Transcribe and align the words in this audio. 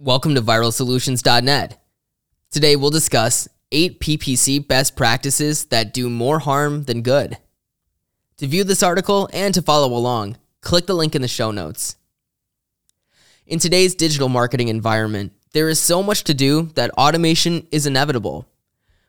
Welcome 0.00 0.36
to 0.36 0.42
viralsolutions.net. 0.42 1.82
Today 2.52 2.76
we'll 2.76 2.90
discuss 2.90 3.48
8 3.72 3.98
PPC 3.98 4.64
best 4.64 4.94
practices 4.94 5.64
that 5.66 5.92
do 5.92 6.08
more 6.08 6.38
harm 6.38 6.84
than 6.84 7.02
good. 7.02 7.36
To 8.36 8.46
view 8.46 8.62
this 8.62 8.84
article 8.84 9.28
and 9.32 9.52
to 9.54 9.60
follow 9.60 9.88
along, 9.88 10.36
click 10.60 10.86
the 10.86 10.94
link 10.94 11.16
in 11.16 11.22
the 11.22 11.26
show 11.26 11.50
notes. 11.50 11.96
In 13.44 13.58
today's 13.58 13.96
digital 13.96 14.28
marketing 14.28 14.68
environment, 14.68 15.32
there 15.52 15.68
is 15.68 15.80
so 15.80 16.00
much 16.00 16.22
to 16.24 16.32
do 16.32 16.70
that 16.76 16.92
automation 16.92 17.66
is 17.72 17.84
inevitable. 17.84 18.46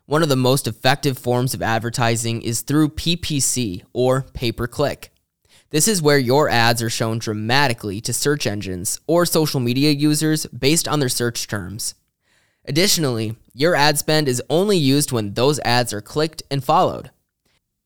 One 0.08 0.24
of 0.24 0.30
the 0.30 0.36
most 0.36 0.68
effective 0.68 1.20
forms 1.20 1.54
of 1.54 1.62
advertising 1.62 2.42
is 2.42 2.62
through 2.62 2.90
PPC 2.90 3.84
or 3.94 4.24
pay 4.34 4.52
per 4.52 4.66
click. 4.66 5.12
This 5.72 5.88
is 5.88 6.02
where 6.02 6.18
your 6.18 6.50
ads 6.50 6.82
are 6.82 6.90
shown 6.90 7.20
dramatically 7.20 8.02
to 8.02 8.12
search 8.12 8.48
engines 8.48 9.00
or 9.06 9.26
social 9.26 9.60
media 9.60 9.92
users 9.92 10.48
based 10.48 10.88
on 10.88 11.00
their 11.00 11.10
search 11.10 11.48
terms. 11.48 11.94
Additionally, 12.66 13.36
your 13.54 13.76
ad 13.76 14.00
spend 14.00 14.28
is 14.28 14.42
only 14.50 14.78
used 14.78 15.12
when 15.12 15.34
those 15.34 15.60
ads 15.60 15.94
are 15.94 16.02
clicked 16.02 16.42
and 16.50 16.64
followed. 16.64 17.12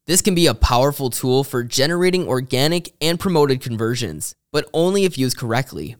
This 0.05 0.21
can 0.21 0.33
be 0.33 0.47
a 0.47 0.53
powerful 0.53 1.09
tool 1.09 1.43
for 1.43 1.63
generating 1.63 2.27
organic 2.27 2.93
and 3.01 3.19
promoted 3.19 3.61
conversions, 3.61 4.33
but 4.51 4.69
only 4.73 5.03
if 5.03 5.17
used 5.17 5.37
correctly. 5.37 5.97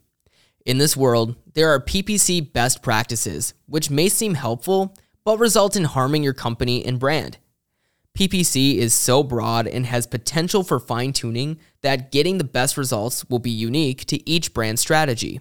In 0.66 0.78
this 0.78 0.96
world, 0.96 1.36
there 1.54 1.70
are 1.70 1.80
PPC 1.80 2.54
best 2.54 2.82
practices, 2.82 3.54
which 3.66 3.90
may 3.90 4.08
seem 4.08 4.36
helpful, 4.36 4.96
but 5.26 5.40
result 5.40 5.76
in 5.76 5.84
harming 5.84 6.24
your 6.24 6.34
company 6.34 6.86
and 6.86 7.00
brand. 7.00 7.38
PPC 8.18 8.76
is 8.76 8.94
so 8.94 9.24
broad 9.24 9.66
and 9.66 9.88
has 9.88 10.06
potential 10.06 10.64
for 10.64 10.80
fine 10.80 11.14
tuning 11.14 11.58
that 11.82 12.12
getting 12.12 12.38
the 12.38 12.44
best 12.44 12.78
results 12.78 13.28
will 13.28 13.40
be 13.40 13.50
unique 13.50 14.06
to 14.06 14.30
each 14.30 14.54
brand 14.54 14.78
strategy. 14.78 15.40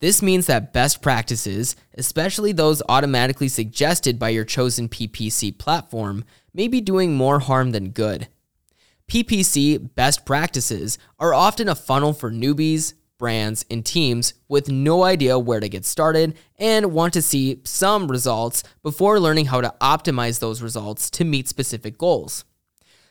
This 0.00 0.20
means 0.20 0.46
that 0.46 0.74
best 0.74 1.00
practices, 1.00 1.74
especially 1.96 2.52
those 2.52 2.82
automatically 2.86 3.48
suggested 3.48 4.18
by 4.18 4.28
your 4.28 4.44
chosen 4.44 4.90
PPC 4.90 5.56
platform, 5.56 6.24
may 6.52 6.68
be 6.68 6.82
doing 6.82 7.14
more 7.14 7.38
harm 7.38 7.70
than 7.70 7.90
good. 7.90 8.28
PPC 9.08 9.94
best 9.94 10.26
practices 10.26 10.98
are 11.18 11.32
often 11.32 11.66
a 11.66 11.74
funnel 11.74 12.12
for 12.12 12.30
newbies, 12.30 12.92
brands, 13.18 13.64
and 13.70 13.84
teams 13.84 14.34
with 14.48 14.68
no 14.68 15.04
idea 15.04 15.38
where 15.38 15.60
to 15.60 15.68
get 15.68 15.84
started 15.84 16.36
and 16.58 16.92
want 16.92 17.12
to 17.14 17.22
see 17.22 17.60
some 17.64 18.08
results 18.08 18.62
before 18.82 19.20
learning 19.20 19.46
how 19.46 19.60
to 19.60 19.74
optimize 19.80 20.38
those 20.38 20.62
results 20.62 21.10
to 21.10 21.24
meet 21.24 21.48
specific 21.48 21.98
goals. 21.98 22.44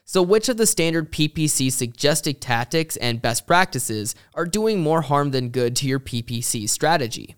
So, 0.07 0.21
which 0.21 0.49
of 0.49 0.57
the 0.57 0.67
standard 0.67 1.11
PPC 1.11 1.71
suggested 1.71 2.39
tactics 2.39 2.95
and 2.97 3.21
best 3.21 3.47
practices 3.47 4.13
are 4.35 4.45
doing 4.45 4.79
more 4.79 5.01
harm 5.01 5.31
than 5.31 5.49
good 5.49 5.75
to 5.77 5.87
your 5.87 5.99
PPC 5.99 6.69
strategy? 6.69 7.35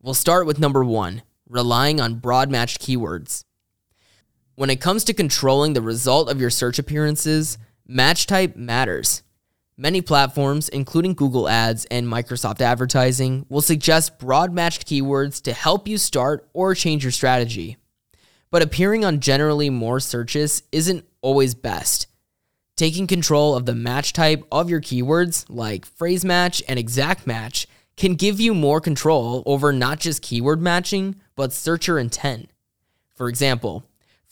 We'll 0.00 0.14
start 0.14 0.46
with 0.46 0.60
number 0.60 0.84
one 0.84 1.22
relying 1.48 2.00
on 2.00 2.16
broad 2.16 2.50
matched 2.50 2.80
keywords. 2.80 3.44
When 4.54 4.70
it 4.70 4.80
comes 4.80 5.02
to 5.04 5.14
controlling 5.14 5.72
the 5.72 5.82
result 5.82 6.30
of 6.30 6.40
your 6.40 6.50
search 6.50 6.78
appearances, 6.78 7.58
match 7.86 8.26
type 8.26 8.54
matters. 8.54 9.22
Many 9.80 10.02
platforms, 10.02 10.68
including 10.68 11.14
Google 11.14 11.48
Ads 11.48 11.84
and 11.84 12.04
Microsoft 12.04 12.60
Advertising, 12.60 13.46
will 13.48 13.60
suggest 13.60 14.18
broad 14.18 14.52
matched 14.52 14.88
keywords 14.88 15.40
to 15.42 15.52
help 15.52 15.86
you 15.86 15.98
start 15.98 16.48
or 16.52 16.74
change 16.74 17.04
your 17.04 17.12
strategy. 17.12 17.76
But 18.50 18.62
appearing 18.62 19.04
on 19.04 19.20
generally 19.20 19.70
more 19.70 20.00
searches 20.00 20.64
isn't 20.72 21.06
always 21.22 21.54
best. 21.54 22.08
Taking 22.74 23.06
control 23.06 23.54
of 23.54 23.66
the 23.66 23.74
match 23.76 24.12
type 24.12 24.42
of 24.50 24.68
your 24.68 24.80
keywords, 24.80 25.44
like 25.48 25.86
phrase 25.86 26.24
match 26.24 26.60
and 26.66 26.76
exact 26.76 27.24
match, 27.24 27.68
can 27.96 28.16
give 28.16 28.40
you 28.40 28.54
more 28.54 28.80
control 28.80 29.44
over 29.46 29.72
not 29.72 30.00
just 30.00 30.22
keyword 30.22 30.60
matching, 30.60 31.14
but 31.36 31.52
searcher 31.52 32.00
intent. 32.00 32.50
For 33.14 33.28
example, 33.28 33.84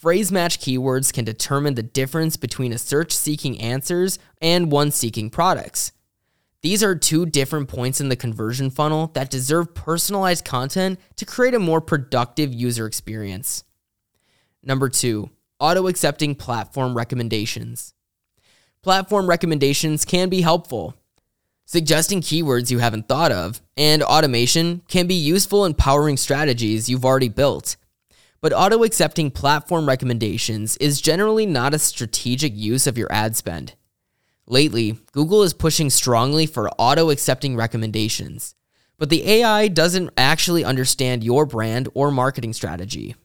Phrase 0.06 0.30
match 0.30 0.60
keywords 0.60 1.12
can 1.12 1.24
determine 1.24 1.74
the 1.74 1.82
difference 1.82 2.36
between 2.36 2.72
a 2.72 2.78
search 2.78 3.10
seeking 3.10 3.60
answers 3.60 4.20
and 4.40 4.70
one 4.70 4.92
seeking 4.92 5.30
products. 5.30 5.90
These 6.62 6.84
are 6.84 6.94
two 6.94 7.26
different 7.26 7.66
points 7.66 8.00
in 8.00 8.08
the 8.08 8.14
conversion 8.14 8.70
funnel 8.70 9.10
that 9.14 9.30
deserve 9.30 9.74
personalized 9.74 10.44
content 10.44 11.00
to 11.16 11.24
create 11.24 11.54
a 11.54 11.58
more 11.58 11.80
productive 11.80 12.54
user 12.54 12.86
experience. 12.86 13.64
Number 14.62 14.88
two, 14.88 15.30
auto 15.58 15.88
accepting 15.88 16.36
platform 16.36 16.96
recommendations. 16.96 17.92
Platform 18.82 19.28
recommendations 19.28 20.04
can 20.04 20.28
be 20.28 20.42
helpful. 20.42 20.94
Suggesting 21.64 22.20
keywords 22.20 22.70
you 22.70 22.78
haven't 22.78 23.08
thought 23.08 23.32
of 23.32 23.60
and 23.76 24.04
automation 24.04 24.82
can 24.86 25.08
be 25.08 25.16
useful 25.16 25.64
in 25.64 25.74
powering 25.74 26.16
strategies 26.16 26.88
you've 26.88 27.04
already 27.04 27.28
built 27.28 27.74
but 28.40 28.52
auto 28.52 28.82
accepting 28.84 29.30
platform 29.30 29.86
recommendations 29.86 30.76
is 30.78 31.00
generally 31.00 31.46
not 31.46 31.74
a 31.74 31.78
strategic 31.78 32.54
use 32.54 32.86
of 32.86 32.98
your 32.98 33.10
ad 33.12 33.36
spend. 33.36 33.74
Lately, 34.46 34.98
Google 35.12 35.42
is 35.42 35.52
pushing 35.52 35.90
strongly 35.90 36.46
for 36.46 36.70
auto 36.78 37.10
accepting 37.10 37.56
recommendations, 37.56 38.54
but 38.98 39.10
the 39.10 39.26
AI 39.28 39.68
doesn't 39.68 40.10
actually 40.16 40.64
understand 40.64 41.24
your 41.24 41.46
brand 41.46 41.88
or 41.94 42.10
marketing 42.10 42.52
strategy. 42.52 43.16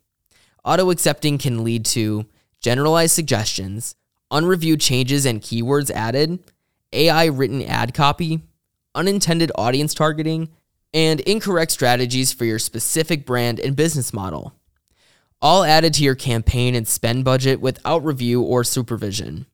Auto 0.66 0.90
accepting 0.90 1.38
can 1.38 1.64
lead 1.64 1.86
to 1.86 2.26
generalized 2.60 3.14
suggestions, 3.14 3.96
unreviewed 4.32 4.80
changes 4.80 5.26
and 5.26 5.42
keywords 5.42 5.92
added, 5.92 6.40
AI 6.94 7.26
written 7.26 7.62
ad 7.64 7.94
copy, 7.94 8.42
unintended 8.96 9.52
audience 9.56 9.94
targeting, 9.94 10.50
and 10.94 11.20
incorrect 11.22 11.72
strategies 11.72 12.34
for 12.34 12.46
your 12.46 12.60
specific 12.60 13.26
brand 13.26 13.60
and 13.60 13.76
business 13.76 14.14
model 14.14 14.54
all 15.42 15.64
added 15.64 15.94
to 15.96 16.04
your 16.04 16.16
campaign 16.16 16.76
and 16.76 16.88
spend 16.88 17.26
budget 17.26 17.60
without 17.60 18.06
review 18.06 18.42
or 18.42 18.64
supervision. 18.64 19.46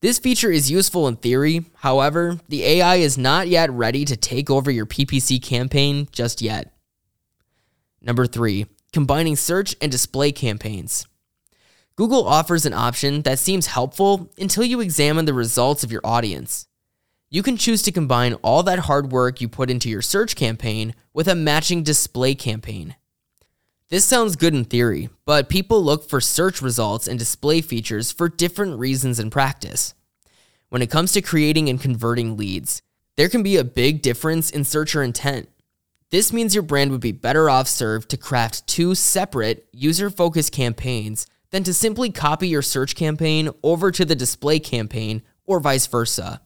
This 0.00 0.18
feature 0.18 0.50
is 0.50 0.70
useful 0.70 1.06
in 1.06 1.16
theory, 1.16 1.64
however, 1.76 2.40
the 2.48 2.64
AI 2.64 2.96
is 2.96 3.16
not 3.16 3.48
yet 3.48 3.70
ready 3.70 4.04
to 4.04 4.16
take 4.16 4.50
over 4.50 4.70
your 4.70 4.84
PPC 4.84 5.40
campaign 5.40 6.08
just 6.10 6.42
yet. 6.42 6.74
Number 8.00 8.26
three, 8.26 8.66
combining 8.92 9.36
search 9.36 9.76
and 9.80 9.92
display 9.92 10.32
campaigns. 10.32 11.06
Google 11.94 12.26
offers 12.26 12.66
an 12.66 12.74
option 12.74 13.22
that 13.22 13.38
seems 13.38 13.66
helpful 13.66 14.30
until 14.38 14.64
you 14.64 14.80
examine 14.80 15.24
the 15.24 15.34
results 15.34 15.84
of 15.84 15.92
your 15.92 16.00
audience. 16.02 16.66
You 17.30 17.42
can 17.42 17.56
choose 17.56 17.82
to 17.82 17.92
combine 17.92 18.34
all 18.42 18.62
that 18.64 18.80
hard 18.80 19.12
work 19.12 19.40
you 19.40 19.48
put 19.48 19.70
into 19.70 19.88
your 19.88 20.02
search 20.02 20.34
campaign 20.34 20.94
with 21.14 21.28
a 21.28 21.34
matching 21.34 21.82
display 21.82 22.34
campaign. 22.34 22.96
This 23.92 24.06
sounds 24.06 24.36
good 24.36 24.54
in 24.54 24.64
theory, 24.64 25.10
but 25.26 25.50
people 25.50 25.84
look 25.84 26.08
for 26.08 26.18
search 26.18 26.62
results 26.62 27.06
and 27.06 27.18
display 27.18 27.60
features 27.60 28.10
for 28.10 28.26
different 28.26 28.78
reasons 28.78 29.20
in 29.20 29.28
practice. 29.28 29.92
When 30.70 30.80
it 30.80 30.88
comes 30.90 31.12
to 31.12 31.20
creating 31.20 31.68
and 31.68 31.78
converting 31.78 32.38
leads, 32.38 32.80
there 33.18 33.28
can 33.28 33.42
be 33.42 33.58
a 33.58 33.64
big 33.64 34.00
difference 34.00 34.48
in 34.48 34.64
searcher 34.64 35.02
intent. 35.02 35.50
This 36.08 36.32
means 36.32 36.54
your 36.54 36.62
brand 36.62 36.90
would 36.90 37.02
be 37.02 37.12
better 37.12 37.50
off 37.50 37.68
served 37.68 38.08
to 38.08 38.16
craft 38.16 38.66
two 38.66 38.94
separate, 38.94 39.68
user 39.74 40.08
focused 40.08 40.52
campaigns 40.52 41.26
than 41.50 41.62
to 41.64 41.74
simply 41.74 42.10
copy 42.10 42.48
your 42.48 42.62
search 42.62 42.96
campaign 42.96 43.50
over 43.62 43.90
to 43.90 44.06
the 44.06 44.16
display 44.16 44.58
campaign 44.58 45.20
or 45.44 45.60
vice 45.60 45.86
versa. 45.86 46.40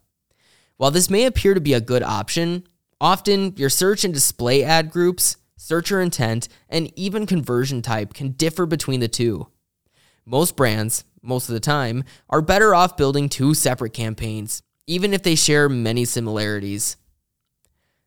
While 0.78 0.90
this 0.90 1.08
may 1.08 1.26
appear 1.26 1.54
to 1.54 1.60
be 1.60 1.74
a 1.74 1.80
good 1.80 2.02
option, 2.02 2.66
often 3.00 3.54
your 3.56 3.70
search 3.70 4.02
and 4.02 4.12
display 4.12 4.64
ad 4.64 4.90
groups 4.90 5.36
searcher 5.56 6.00
intent, 6.00 6.48
and 6.68 6.92
even 6.98 7.26
conversion 7.26 7.82
type 7.82 8.14
can 8.14 8.32
differ 8.32 8.66
between 8.66 9.00
the 9.00 9.08
two. 9.08 9.48
Most 10.24 10.56
brands, 10.56 11.04
most 11.22 11.48
of 11.48 11.54
the 11.54 11.60
time, 11.60 12.04
are 12.28 12.42
better 12.42 12.74
off 12.74 12.96
building 12.96 13.28
two 13.28 13.54
separate 13.54 13.92
campaigns, 13.92 14.62
even 14.86 15.12
if 15.14 15.22
they 15.22 15.34
share 15.34 15.68
many 15.68 16.04
similarities. 16.04 16.96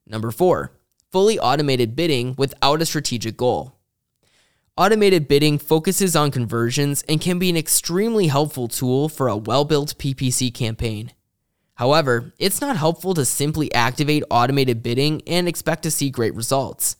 Number 0.06 0.32
four, 0.32 0.74
fully 1.12 1.40
automated 1.40 1.96
bidding 1.96 2.36
without 2.38 2.82
a 2.82 2.86
strategic 2.86 3.38
goal. 3.38 3.75
Automated 4.78 5.28
bidding 5.28 5.57
focuses 5.57 6.16
on 6.16 6.31
conversions 6.31 7.04
and 7.10 7.19
can 7.19 7.38
be 7.38 7.50
an 7.50 7.57
extremely 7.57 8.28
helpful 8.28 8.68
tool 8.68 9.10
for 9.10 9.28
a 9.28 9.36
well 9.36 9.66
built 9.66 9.98
PPC 9.98 10.54
campaign. 10.54 11.12
However, 11.75 12.34
it's 12.40 12.62
not 12.62 12.78
helpful 12.78 13.13
to 13.13 13.25
simply 13.25 13.74
activate 13.74 14.24
automated 14.30 14.81
bidding 14.84 15.22
and 15.28 15.48
expect 15.48 15.84
to 15.84 15.92
see 15.92 16.10
great 16.10 16.34
results. 16.36 16.96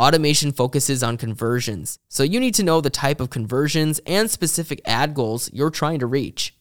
Automation 0.00 0.50
focuses 0.50 1.02
on 1.02 1.18
conversions, 1.18 1.98
so 2.08 2.22
you 2.22 2.40
need 2.40 2.54
to 2.54 2.62
know 2.62 2.80
the 2.80 2.88
type 2.88 3.20
of 3.20 3.28
conversions 3.28 4.00
and 4.06 4.30
specific 4.30 4.80
ad 4.86 5.12
goals 5.12 5.50
you're 5.52 5.68
trying 5.68 5.98
to 5.98 6.06
reach. 6.06 6.56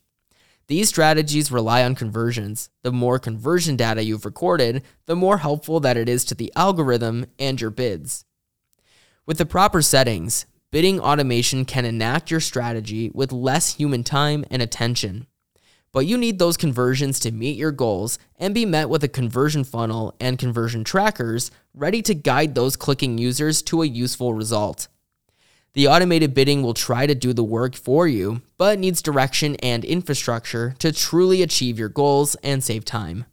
These 0.67 0.89
strategies 0.89 1.49
rely 1.49 1.85
on 1.85 1.95
conversions. 1.95 2.69
The 2.83 2.91
more 2.91 3.17
conversion 3.17 3.77
data 3.77 4.03
you've 4.03 4.25
recorded, 4.25 4.83
the 5.05 5.15
more 5.15 5.37
helpful 5.37 5.79
that 5.79 5.95
it 5.95 6.09
is 6.09 6.25
to 6.25 6.35
the 6.35 6.51
algorithm 6.53 7.27
and 7.39 7.61
your 7.61 7.69
bids. 7.69 8.25
With 9.25 9.37
the 9.37 9.45
proper 9.45 9.81
settings, 9.81 10.45
bidding 10.69 10.99
automation 10.99 11.63
can 11.63 11.85
enact 11.85 12.29
your 12.29 12.41
strategy 12.41 13.09
with 13.13 13.31
less 13.31 13.75
human 13.75 14.03
time 14.03 14.43
and 14.51 14.61
attention. 14.61 15.27
But 15.91 16.05
you 16.05 16.17
need 16.17 16.39
those 16.39 16.57
conversions 16.57 17.19
to 17.19 17.31
meet 17.31 17.57
your 17.57 17.71
goals 17.71 18.19
and 18.37 18.53
be 18.53 18.65
met 18.65 18.89
with 18.89 19.03
a 19.03 19.07
conversion 19.07 19.63
funnel 19.63 20.15
and 20.19 20.37
conversion 20.37 20.83
trackers 20.83 21.51
ready 21.73 22.01
to 22.01 22.13
guide 22.13 22.55
those 22.55 22.75
clicking 22.75 23.17
users 23.17 23.61
to 23.63 23.81
a 23.81 23.87
useful 23.87 24.33
result. 24.33 24.87
The 25.73 25.87
automated 25.87 26.33
bidding 26.33 26.63
will 26.63 26.73
try 26.73 27.05
to 27.05 27.15
do 27.15 27.31
the 27.31 27.43
work 27.43 27.75
for 27.75 28.07
you, 28.07 28.41
but 28.57 28.79
needs 28.79 29.01
direction 29.01 29.55
and 29.57 29.85
infrastructure 29.85 30.75
to 30.79 30.91
truly 30.91 31.41
achieve 31.41 31.77
your 31.77 31.89
goals 31.89 32.35
and 32.43 32.63
save 32.63 32.85
time. 32.85 33.25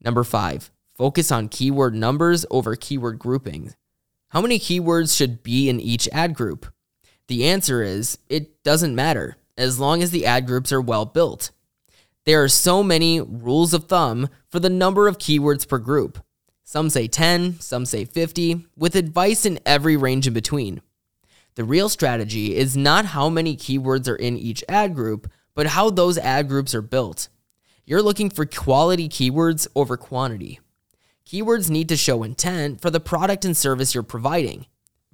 Number 0.00 0.22
five, 0.22 0.70
focus 0.94 1.32
on 1.32 1.48
keyword 1.48 1.94
numbers 1.94 2.44
over 2.50 2.76
keyword 2.76 3.18
groupings. 3.18 3.74
How 4.28 4.42
many 4.42 4.58
keywords 4.58 5.16
should 5.16 5.42
be 5.42 5.68
in 5.68 5.80
each 5.80 6.08
ad 6.12 6.34
group? 6.34 6.66
The 7.28 7.46
answer 7.46 7.82
is 7.82 8.18
it 8.28 8.62
doesn't 8.62 8.94
matter 8.94 9.36
as 9.58 9.78
long 9.78 10.02
as 10.02 10.10
the 10.10 10.24
ad 10.24 10.46
groups 10.46 10.72
are 10.72 10.80
well 10.80 11.04
built. 11.04 11.50
There 12.24 12.42
are 12.42 12.48
so 12.48 12.82
many 12.82 13.20
rules 13.20 13.74
of 13.74 13.84
thumb 13.84 14.28
for 14.48 14.60
the 14.60 14.70
number 14.70 15.08
of 15.08 15.18
keywords 15.18 15.68
per 15.68 15.78
group. 15.78 16.18
Some 16.64 16.90
say 16.90 17.08
10, 17.08 17.60
some 17.60 17.84
say 17.84 18.04
50, 18.04 18.66
with 18.76 18.94
advice 18.94 19.44
in 19.44 19.58
every 19.66 19.96
range 19.96 20.26
in 20.26 20.34
between. 20.34 20.82
The 21.54 21.64
real 21.64 21.88
strategy 21.88 22.54
is 22.54 22.76
not 22.76 23.06
how 23.06 23.28
many 23.28 23.56
keywords 23.56 24.08
are 24.08 24.16
in 24.16 24.36
each 24.36 24.62
ad 24.68 24.94
group, 24.94 25.30
but 25.54 25.68
how 25.68 25.90
those 25.90 26.18
ad 26.18 26.48
groups 26.48 26.74
are 26.74 26.82
built. 26.82 27.28
You're 27.84 28.02
looking 28.02 28.30
for 28.30 28.44
quality 28.44 29.08
keywords 29.08 29.66
over 29.74 29.96
quantity. 29.96 30.60
Keywords 31.26 31.68
need 31.70 31.88
to 31.88 31.96
show 31.96 32.22
intent 32.22 32.80
for 32.80 32.90
the 32.90 33.00
product 33.00 33.44
and 33.44 33.56
service 33.56 33.94
you're 33.94 34.02
providing. 34.02 34.66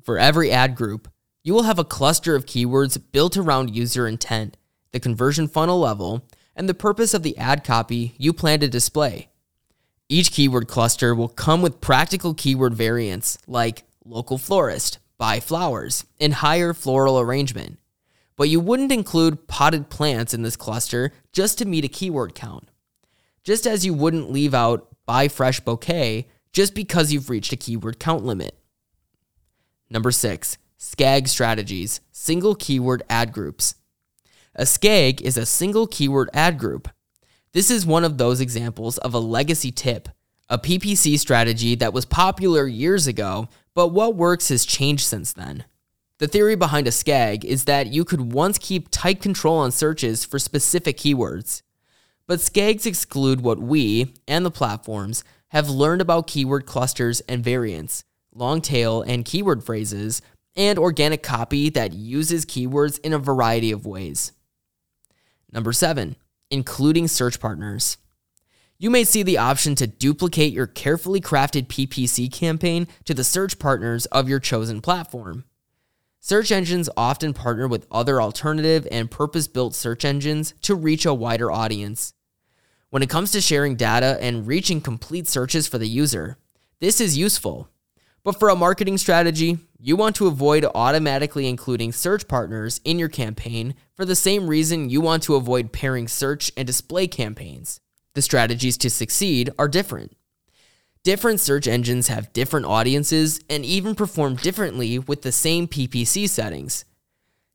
For 0.02 0.18
every 0.18 0.50
ad 0.50 0.74
group, 0.74 1.08
you 1.44 1.52
will 1.54 1.64
have 1.64 1.78
a 1.78 1.84
cluster 1.84 2.34
of 2.34 2.46
keywords 2.46 3.00
built 3.12 3.36
around 3.36 3.76
user 3.76 4.08
intent, 4.08 4.56
the 4.92 4.98
conversion 4.98 5.46
funnel 5.46 5.78
level, 5.78 6.26
and 6.56 6.68
the 6.68 6.74
purpose 6.74 7.12
of 7.12 7.22
the 7.22 7.36
ad 7.36 7.62
copy 7.62 8.14
you 8.18 8.32
plan 8.32 8.60
to 8.60 8.68
display. 8.68 9.28
Each 10.08 10.32
keyword 10.32 10.68
cluster 10.68 11.14
will 11.14 11.28
come 11.28 11.60
with 11.60 11.80
practical 11.80 12.34
keyword 12.34 12.74
variants 12.74 13.38
like 13.46 13.84
local 14.04 14.38
florist, 14.38 14.98
buy 15.18 15.38
flowers, 15.38 16.06
and 16.18 16.34
hire 16.34 16.72
floral 16.72 17.20
arrangement. 17.20 17.78
But 18.36 18.48
you 18.48 18.58
wouldn't 18.58 18.90
include 18.90 19.46
potted 19.46 19.90
plants 19.90 20.34
in 20.34 20.42
this 20.42 20.56
cluster 20.56 21.12
just 21.32 21.58
to 21.58 21.64
meet 21.64 21.84
a 21.84 21.88
keyword 21.88 22.34
count. 22.34 22.70
Just 23.44 23.66
as 23.66 23.84
you 23.84 23.92
wouldn't 23.92 24.32
leave 24.32 24.54
out 24.54 24.88
buy 25.06 25.28
fresh 25.28 25.60
bouquet 25.60 26.26
just 26.52 26.74
because 26.74 27.12
you've 27.12 27.30
reached 27.30 27.52
a 27.52 27.56
keyword 27.56 27.98
count 27.98 28.24
limit. 28.24 28.58
Number 29.90 30.10
six, 30.10 30.56
SKAG 30.84 31.28
strategies, 31.28 32.02
single 32.12 32.54
keyword 32.54 33.04
ad 33.08 33.32
groups. 33.32 33.76
A 34.54 34.64
SKAG 34.64 35.22
is 35.22 35.38
a 35.38 35.46
single 35.46 35.86
keyword 35.86 36.28
ad 36.34 36.58
group. 36.58 36.90
This 37.52 37.70
is 37.70 37.86
one 37.86 38.04
of 38.04 38.18
those 38.18 38.38
examples 38.38 38.98
of 38.98 39.14
a 39.14 39.18
legacy 39.18 39.72
tip, 39.72 40.10
a 40.50 40.58
PPC 40.58 41.18
strategy 41.18 41.74
that 41.76 41.94
was 41.94 42.04
popular 42.04 42.66
years 42.66 43.06
ago 43.06 43.48
but 43.74 43.88
what 43.88 44.14
works 44.14 44.50
has 44.50 44.66
changed 44.66 45.06
since 45.06 45.32
then. 45.32 45.64
The 46.18 46.28
theory 46.28 46.54
behind 46.54 46.86
a 46.86 46.90
SKAG 46.90 47.44
is 47.44 47.64
that 47.64 47.86
you 47.86 48.04
could 48.04 48.34
once 48.34 48.58
keep 48.58 48.88
tight 48.90 49.22
control 49.22 49.56
on 49.56 49.72
searches 49.72 50.26
for 50.26 50.38
specific 50.38 50.98
keywords. 50.98 51.62
But 52.26 52.40
SKAGs 52.40 52.84
exclude 52.84 53.40
what 53.40 53.58
we, 53.58 54.12
and 54.28 54.44
the 54.44 54.50
platforms, 54.50 55.24
have 55.48 55.70
learned 55.70 56.02
about 56.02 56.26
keyword 56.26 56.66
clusters 56.66 57.20
and 57.22 57.42
variants, 57.42 58.04
long 58.34 58.60
tail 58.60 59.00
and 59.02 59.24
keyword 59.24 59.64
phrases, 59.64 60.20
and 60.56 60.78
organic 60.78 61.22
copy 61.22 61.70
that 61.70 61.92
uses 61.92 62.44
keywords 62.44 63.00
in 63.00 63.12
a 63.12 63.18
variety 63.18 63.72
of 63.72 63.86
ways. 63.86 64.32
Number 65.52 65.72
seven, 65.72 66.16
including 66.50 67.08
search 67.08 67.40
partners 67.40 67.96
you 68.78 68.90
may 68.90 69.04
see 69.04 69.22
the 69.22 69.38
option 69.38 69.74
to 69.76 69.86
duplicate 69.86 70.52
your 70.52 70.66
carefully 70.66 71.20
crafted 71.20 71.68
PPC 71.68 72.30
campaign 72.30 72.88
to 73.04 73.14
the 73.14 73.24
search 73.24 73.58
partners 73.58 74.06
of 74.06 74.28
your 74.28 74.40
chosen 74.40 74.80
platform. 74.80 75.44
Search 76.20 76.50
engines 76.50 76.90
often 76.96 77.34
partner 77.34 77.68
with 77.68 77.86
other 77.90 78.20
alternative 78.20 78.88
and 78.90 79.10
purpose 79.10 79.46
built 79.46 79.74
search 79.74 80.04
engines 80.04 80.54
to 80.62 80.74
reach 80.74 81.06
a 81.06 81.14
wider 81.14 81.52
audience. 81.52 82.14
When 82.90 83.02
it 83.02 83.10
comes 83.10 83.30
to 83.32 83.40
sharing 83.40 83.76
data 83.76 84.18
and 84.20 84.46
reaching 84.46 84.80
complete 84.80 85.28
searches 85.28 85.66
for 85.66 85.78
the 85.78 85.88
user, 85.88 86.38
this 86.80 87.00
is 87.00 87.16
useful. 87.16 87.68
But 88.22 88.38
for 88.38 88.48
a 88.48 88.56
marketing 88.56 88.98
strategy, 88.98 89.58
you 89.86 89.96
want 89.96 90.16
to 90.16 90.26
avoid 90.26 90.64
automatically 90.74 91.46
including 91.46 91.92
search 91.92 92.26
partners 92.26 92.80
in 92.86 92.98
your 92.98 93.10
campaign 93.10 93.74
for 93.94 94.06
the 94.06 94.16
same 94.16 94.46
reason 94.46 94.88
you 94.88 94.98
want 94.98 95.22
to 95.22 95.34
avoid 95.34 95.72
pairing 95.72 96.08
search 96.08 96.50
and 96.56 96.66
display 96.66 97.06
campaigns. 97.06 97.80
The 98.14 98.22
strategies 98.22 98.78
to 98.78 98.88
succeed 98.88 99.50
are 99.58 99.68
different. 99.68 100.16
Different 101.02 101.38
search 101.38 101.68
engines 101.68 102.08
have 102.08 102.32
different 102.32 102.64
audiences 102.64 103.40
and 103.50 103.62
even 103.62 103.94
perform 103.94 104.36
differently 104.36 104.98
with 104.98 105.20
the 105.20 105.32
same 105.32 105.68
PPC 105.68 106.30
settings. 106.30 106.86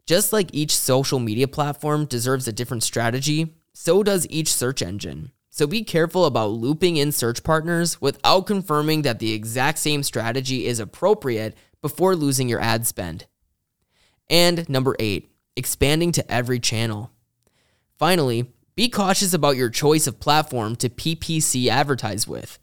Just 0.06 0.32
like 0.32 0.54
each 0.54 0.78
social 0.78 1.18
media 1.18 1.48
platform 1.48 2.06
deserves 2.06 2.48
a 2.48 2.54
different 2.54 2.84
strategy, 2.84 3.56
so 3.74 4.04
does 4.04 4.28
each 4.30 4.54
search 4.54 4.84
engine. 4.84 5.32
So 5.50 5.66
be 5.66 5.84
careful 5.84 6.26
about 6.26 6.52
looping 6.52 6.98
in 6.98 7.12
search 7.12 7.44
partners 7.44 8.00
without 8.00 8.46
confirming 8.46 9.02
that 9.02 9.18
the 9.18 9.34
exact 9.34 9.80
same 9.80 10.04
strategy 10.04 10.68
is 10.68 10.80
appropriate 10.80 11.58
before 11.82 12.16
losing 12.16 12.50
your 12.50 12.62
ad 12.62 12.86
spend. 12.86 13.26
And 14.30 14.68
number 14.70 14.96
eight, 15.00 15.32
expanding 15.56 16.12
to 16.14 16.32
every 16.32 16.60
channel. 16.60 17.12
Finally, 17.98 18.52
be 18.76 18.88
cautious 18.90 19.34
about 19.34 19.58
your 19.58 19.70
choice 19.70 20.08
of 20.08 20.20
platform 20.20 20.76
to 20.78 20.90
PPC 20.90 21.68
advertise 21.68 22.28
with. 22.28 22.60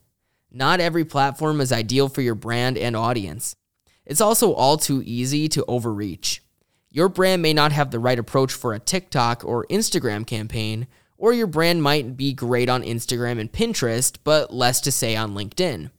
Not 0.51 0.81
every 0.81 1.05
platform 1.05 1.61
is 1.61 1.73
ideal 1.73 2.09
for 2.09 2.23
your 2.23 2.35
brand 2.35 2.79
and 2.79 2.97
audience. 2.97 3.57
It's 4.07 4.21
also 4.21 4.55
all 4.55 4.79
too 4.79 5.03
easy 5.05 5.49
to 5.49 5.65
overreach. 5.67 6.43
Your 6.91 7.11
brand 7.11 7.43
may 7.43 7.53
not 7.53 7.73
have 7.73 7.91
the 7.91 7.99
right 7.99 8.19
approach 8.19 8.55
for 8.55 8.73
a 8.73 8.79
TikTok 8.79 9.45
or 9.45 9.67
Instagram 9.67 10.27
campaign, 10.27 10.87
or 11.19 11.35
your 11.35 11.47
brand 11.47 11.83
might 11.83 12.17
be 12.17 12.33
great 12.33 12.71
on 12.71 12.83
Instagram 12.83 13.39
and 13.39 13.53
Pinterest, 13.53 14.17
but 14.25 14.55
less 14.55 14.81
to 14.83 14.93
say 14.93 15.17
on 15.17 15.35
LinkedIn. 15.35 15.91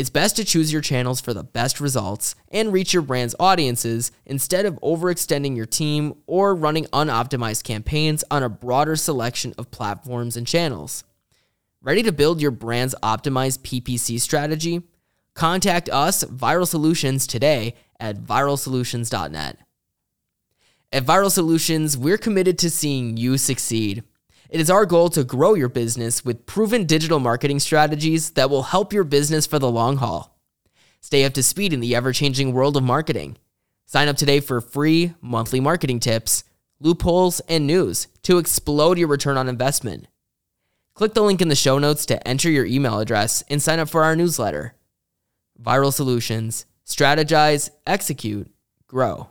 It's 0.00 0.08
best 0.08 0.36
to 0.36 0.46
choose 0.46 0.72
your 0.72 0.80
channels 0.80 1.20
for 1.20 1.34
the 1.34 1.44
best 1.44 1.78
results 1.78 2.34
and 2.50 2.72
reach 2.72 2.94
your 2.94 3.02
brand's 3.02 3.34
audiences 3.38 4.12
instead 4.24 4.64
of 4.64 4.80
overextending 4.80 5.54
your 5.54 5.66
team 5.66 6.14
or 6.26 6.54
running 6.54 6.86
unoptimized 6.86 7.64
campaigns 7.64 8.24
on 8.30 8.42
a 8.42 8.48
broader 8.48 8.96
selection 8.96 9.52
of 9.58 9.70
platforms 9.70 10.38
and 10.38 10.46
channels. 10.46 11.04
Ready 11.82 12.02
to 12.02 12.12
build 12.12 12.40
your 12.40 12.50
brand's 12.50 12.94
optimized 13.02 13.58
PPC 13.58 14.18
strategy? 14.18 14.80
Contact 15.34 15.90
us, 15.90 16.24
Viral 16.24 16.66
Solutions, 16.66 17.26
today 17.26 17.74
at 18.00 18.22
viralsolutions.net. 18.22 19.58
At 20.94 21.04
Viral 21.04 21.30
Solutions, 21.30 21.98
we're 21.98 22.16
committed 22.16 22.56
to 22.60 22.70
seeing 22.70 23.18
you 23.18 23.36
succeed. 23.36 24.02
It 24.50 24.58
is 24.58 24.68
our 24.68 24.84
goal 24.84 25.10
to 25.10 25.22
grow 25.22 25.54
your 25.54 25.68
business 25.68 26.24
with 26.24 26.44
proven 26.44 26.84
digital 26.84 27.20
marketing 27.20 27.60
strategies 27.60 28.30
that 28.32 28.50
will 28.50 28.64
help 28.64 28.92
your 28.92 29.04
business 29.04 29.46
for 29.46 29.60
the 29.60 29.70
long 29.70 29.98
haul. 29.98 30.36
Stay 31.00 31.24
up 31.24 31.34
to 31.34 31.42
speed 31.44 31.72
in 31.72 31.78
the 31.78 31.94
ever 31.94 32.12
changing 32.12 32.52
world 32.52 32.76
of 32.76 32.82
marketing. 32.82 33.36
Sign 33.86 34.08
up 34.08 34.16
today 34.16 34.40
for 34.40 34.60
free 34.60 35.14
monthly 35.20 35.60
marketing 35.60 36.00
tips, 36.00 36.42
loopholes, 36.80 37.38
and 37.48 37.64
news 37.64 38.08
to 38.24 38.38
explode 38.38 38.98
your 38.98 39.06
return 39.06 39.36
on 39.36 39.48
investment. 39.48 40.08
Click 40.94 41.14
the 41.14 41.22
link 41.22 41.40
in 41.40 41.48
the 41.48 41.54
show 41.54 41.78
notes 41.78 42.04
to 42.06 42.26
enter 42.26 42.50
your 42.50 42.66
email 42.66 42.98
address 42.98 43.44
and 43.48 43.62
sign 43.62 43.78
up 43.78 43.88
for 43.88 44.02
our 44.02 44.16
newsletter. 44.16 44.74
Viral 45.62 45.92
Solutions 45.92 46.66
Strategize, 46.84 47.70
Execute, 47.86 48.50
Grow. 48.88 49.28